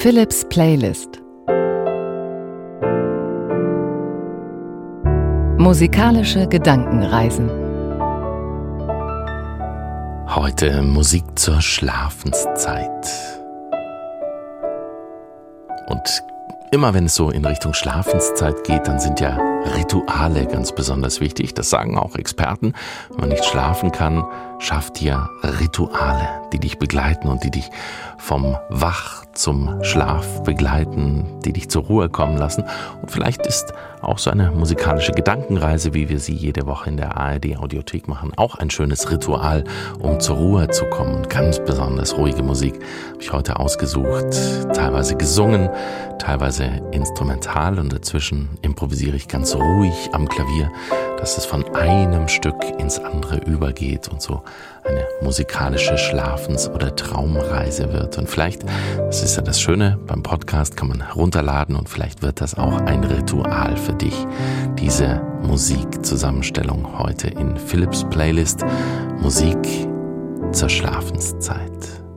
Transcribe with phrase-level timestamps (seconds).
[0.00, 1.20] Philips Playlist
[5.58, 7.50] Musikalische Gedankenreisen
[10.28, 13.06] Heute Musik zur Schlafenszeit.
[15.88, 16.22] Und
[16.70, 19.36] immer wenn es so in Richtung Schlafenszeit geht, dann sind ja
[19.74, 21.54] Rituale ganz besonders wichtig.
[21.54, 22.72] Das sagen auch Experten.
[23.08, 24.24] Wenn man nicht schlafen kann,
[24.60, 27.68] schafft dir Rituale, die dich begleiten und die dich
[28.16, 32.64] vom Wach zum Schlaf begleiten, die dich zur Ruhe kommen lassen.
[33.00, 37.16] Und vielleicht ist auch so eine musikalische Gedankenreise, wie wir sie jede Woche in der
[37.16, 39.64] ARD Audiothek machen, auch ein schönes Ritual,
[40.00, 41.28] um zur Ruhe zu kommen.
[41.28, 44.26] Ganz besonders ruhige Musik habe ich heute ausgesucht,
[44.74, 45.68] teilweise gesungen,
[46.18, 50.70] teilweise instrumental und dazwischen improvisiere ich ganz ruhig am Klavier,
[51.18, 54.42] dass es von einem Stück ins andere übergeht und so
[54.88, 58.18] eine musikalische Schlafens- oder Traumreise wird.
[58.18, 58.64] Und vielleicht,
[58.96, 62.80] das ist ja das Schöne, beim Podcast kann man herunterladen und vielleicht wird das auch
[62.80, 64.26] ein Ritual für dich,
[64.78, 68.64] diese Musikzusammenstellung heute in Philips Playlist
[69.20, 69.58] Musik
[70.52, 72.07] zur Schlafenszeit.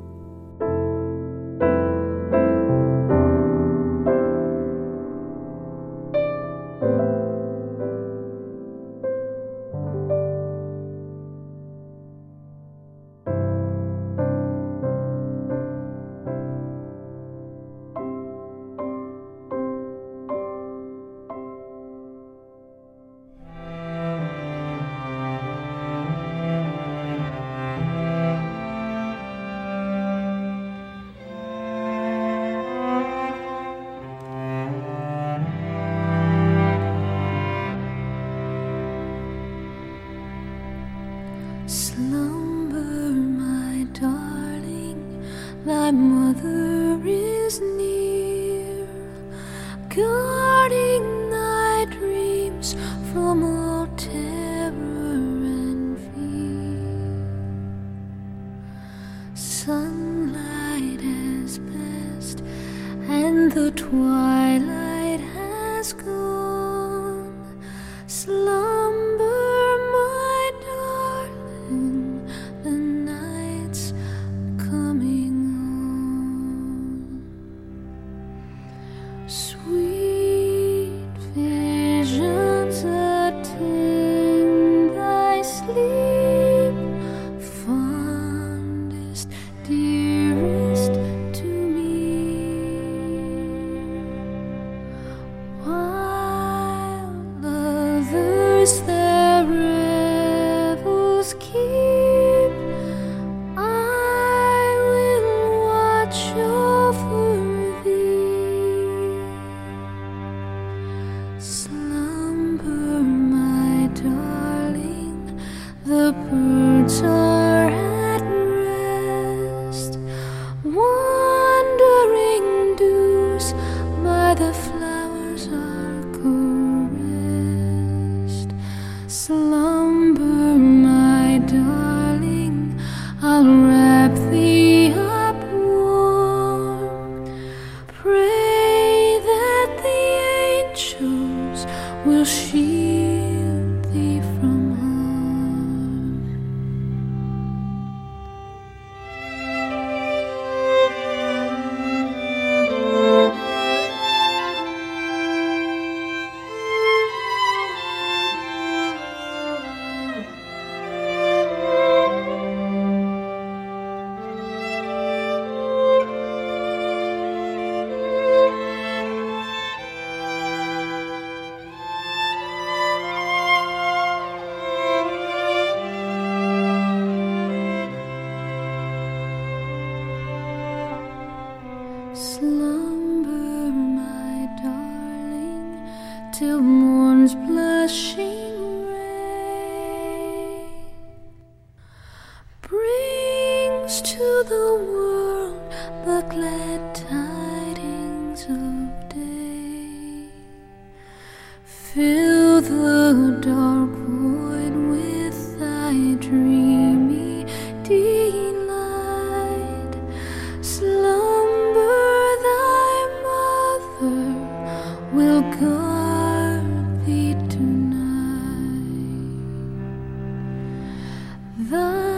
[221.72, 222.11] the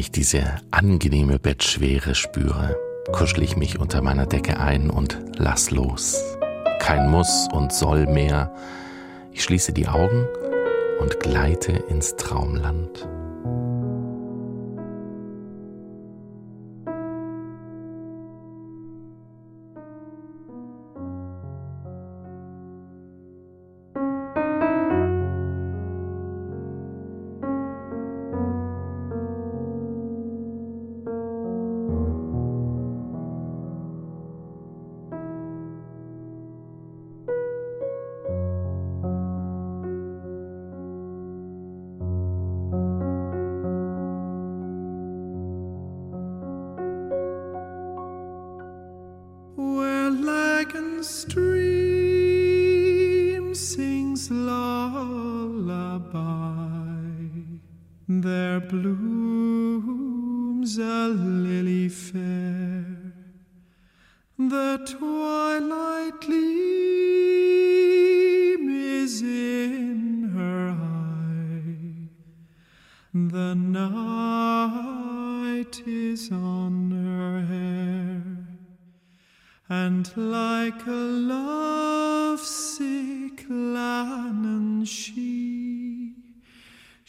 [0.00, 2.74] ich diese angenehme Bettschwere spüre,
[3.12, 6.16] kuschle ich mich unter meiner Decke ein und lass los.
[6.80, 8.50] Kein Muss und soll mehr.
[9.30, 10.26] Ich schließe die Augen
[11.00, 13.06] und gleite ins Traumland.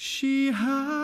[0.04, 1.01] she had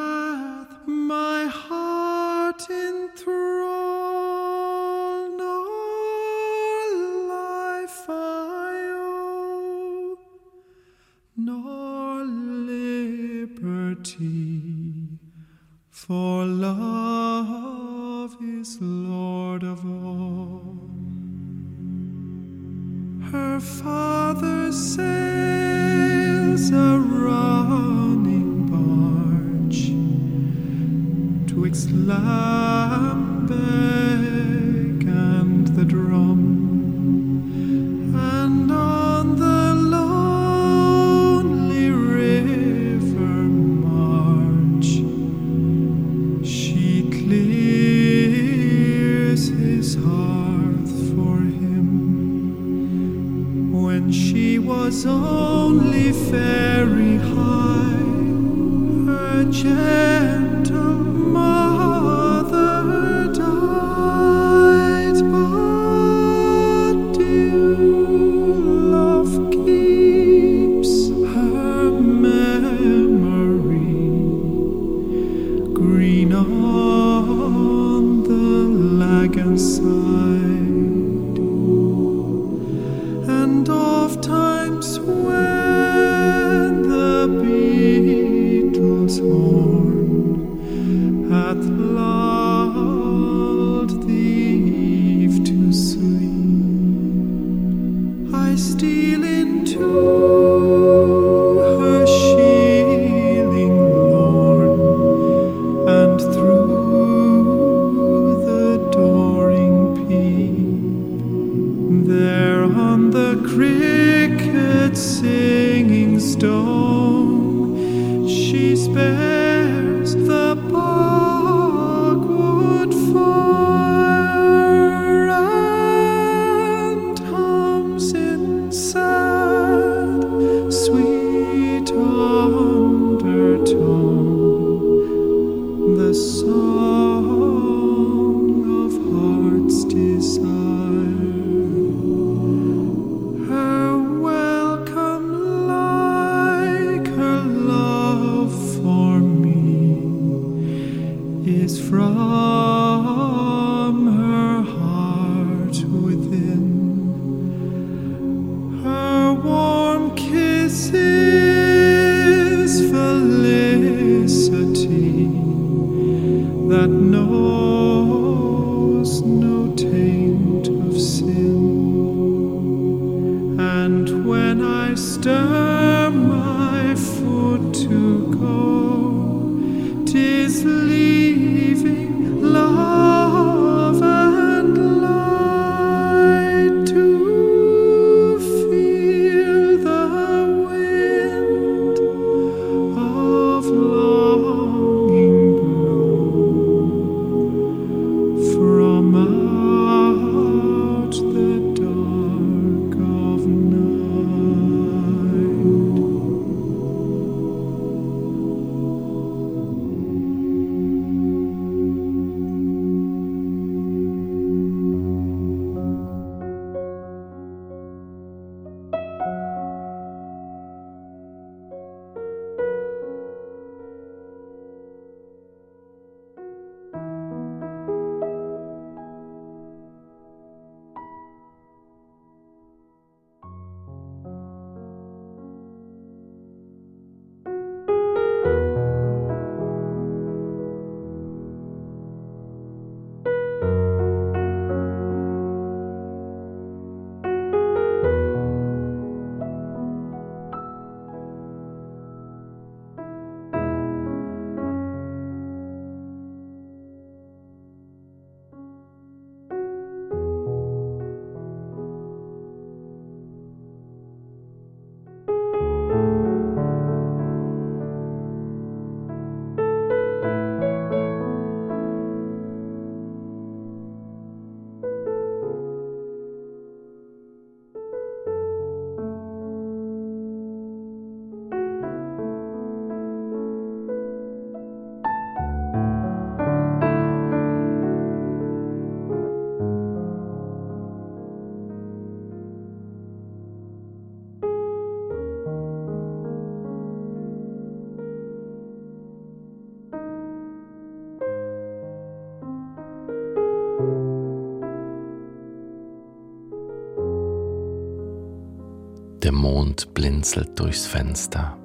[309.27, 311.57] Der Mond blinzelt durchs Fenster.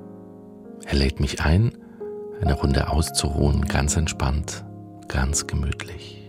[0.84, 1.70] Er lädt mich ein,
[2.40, 4.64] eine Runde auszuruhen, ganz entspannt,
[5.06, 6.21] ganz gemütlich.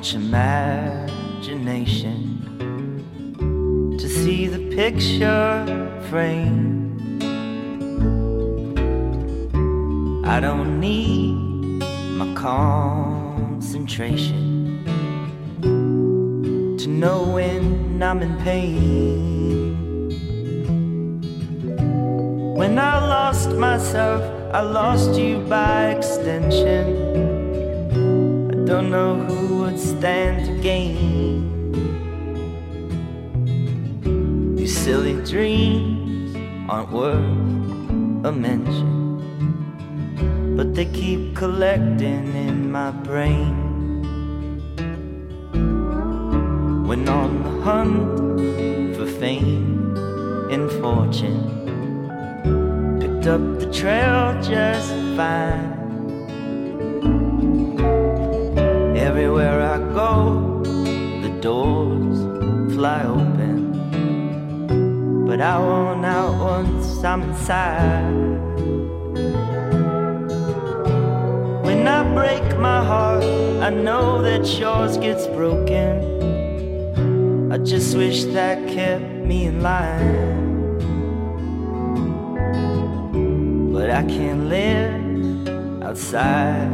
[0.00, 2.16] Much imagination
[3.98, 5.66] to see the picture
[6.08, 6.96] frame.
[10.24, 11.82] I don't need
[12.16, 14.86] my concentration
[16.78, 19.76] to know when I'm in pain.
[22.56, 24.22] When I lost myself,
[24.54, 26.86] I lost you by extension.
[28.50, 31.48] I don't know who stand to gain.
[34.56, 36.36] These silly dreams
[36.68, 39.16] aren't worth a mention,
[40.56, 43.68] but they keep collecting in my brain.
[46.86, 49.96] When on the hunt for fame
[50.50, 51.40] and fortune,
[53.00, 55.78] picked up the trail just fine.
[58.96, 59.69] Everywhere I
[65.40, 68.12] But I won't out once I'm inside.
[71.64, 73.24] When I break my heart,
[73.62, 77.50] I know that yours gets broken.
[77.50, 80.76] I just wish that kept me in line.
[83.72, 86.70] But I can't live outside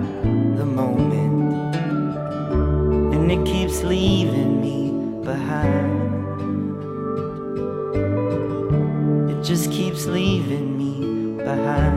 [0.59, 1.77] the moment,
[3.15, 4.91] and it keeps leaving me
[5.23, 5.96] behind.
[9.47, 11.96] Just keeps leaving me behind.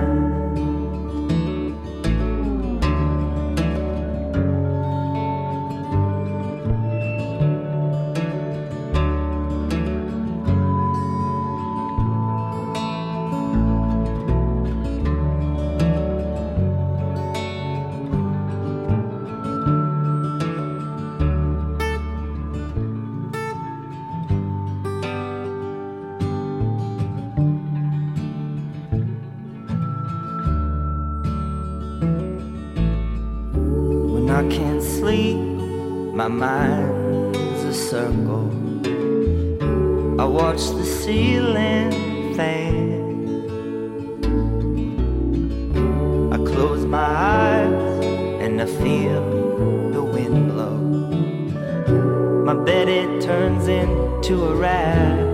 [34.40, 35.36] I can't sleep,
[36.16, 38.50] my mind's a circle.
[40.18, 41.92] I watch the ceiling
[42.38, 43.44] fan.
[46.32, 48.06] I close my eyes
[48.40, 50.78] and I feel the wind blow.
[52.46, 55.29] My bed it turns into a raft.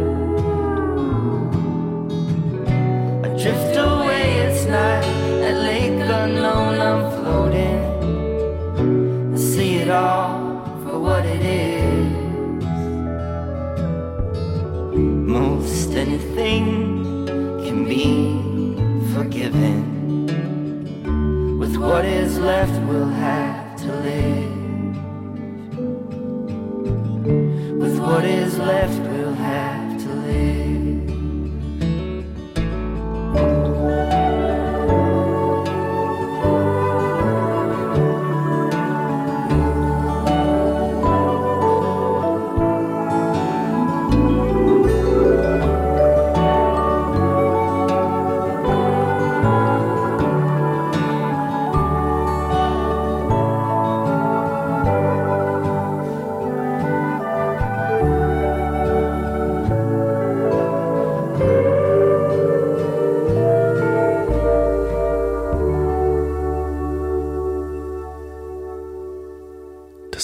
[22.37, 22.84] Left,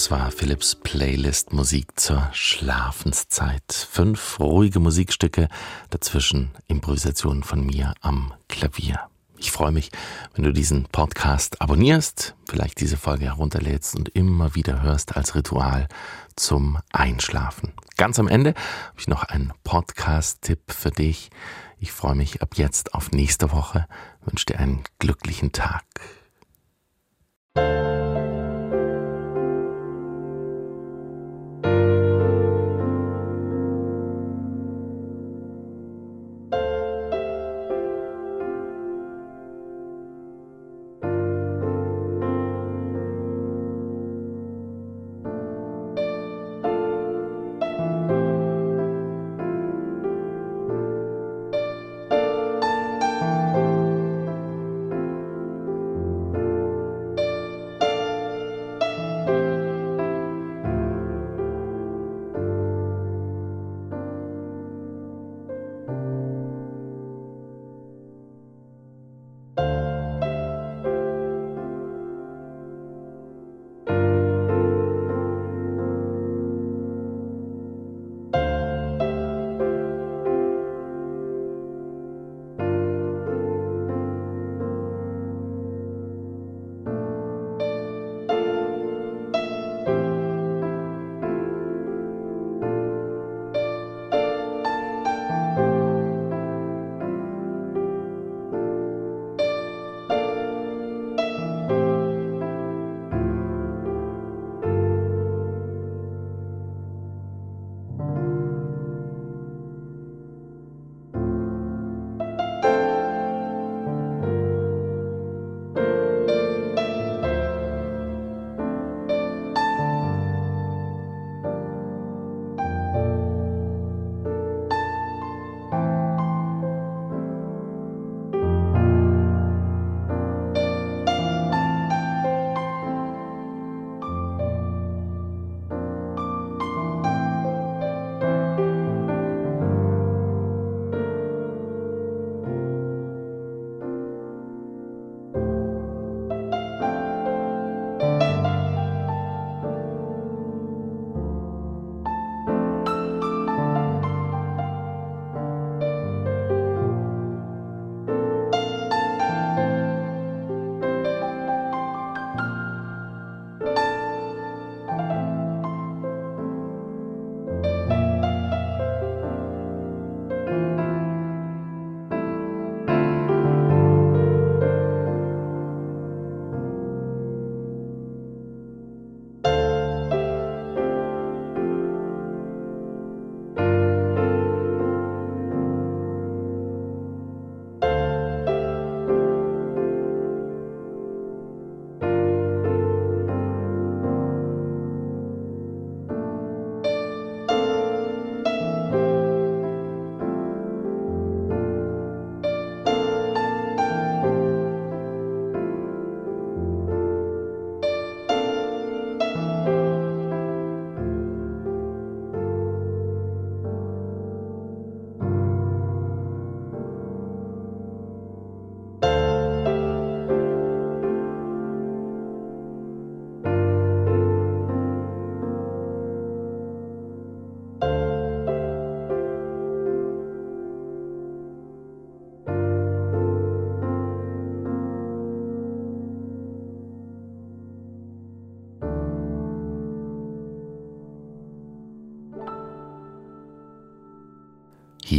[0.02, 3.72] Das war Philips Playlist Musik zur Schlafenszeit.
[3.88, 5.48] Fünf ruhige Musikstücke,
[5.90, 8.98] dazwischen Improvisationen von mir am Klavier.
[9.38, 9.92] Ich freue mich,
[10.34, 15.86] wenn du diesen Podcast abonnierst, vielleicht diese Folge herunterlädst und immer wieder hörst als Ritual
[16.34, 17.72] zum Einschlafen.
[17.96, 18.54] Ganz am Ende
[18.88, 21.30] habe ich noch einen Podcast-Tipp für dich.
[21.78, 23.86] Ich freue mich ab jetzt auf nächste Woche,
[24.24, 25.84] wünsche dir einen glücklichen Tag.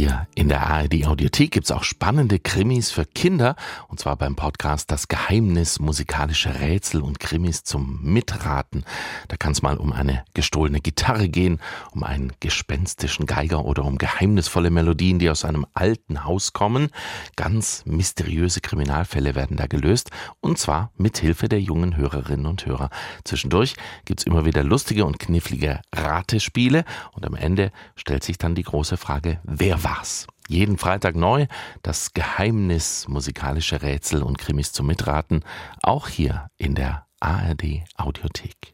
[0.04, 3.56] Hier in der ARD Audiothek gibt's auch spannende Krimis für Kinder,
[3.88, 8.84] und zwar beim Podcast Das Geheimnis, musikalische Rätsel und Krimis zum Mitraten.
[9.28, 11.58] Da kann es mal um eine gestohlene Gitarre gehen,
[11.92, 16.90] um einen gespenstischen Geiger oder um geheimnisvolle Melodien, die aus einem alten Haus kommen.
[17.36, 20.10] Ganz mysteriöse Kriminalfälle werden da gelöst,
[20.42, 22.90] und zwar mit Hilfe der jungen Hörerinnen und Hörer.
[23.24, 23.74] Zwischendurch
[24.04, 28.98] gibt's immer wieder lustige und knifflige Ratespiele, und am Ende stellt sich dann die große
[28.98, 30.26] Frage, wer war's?
[30.48, 31.46] Jeden Freitag neu
[31.82, 35.42] das Geheimnis musikalische Rätsel und Krimis zum Mitraten,
[35.82, 38.73] auch hier in der ARD Audiothek.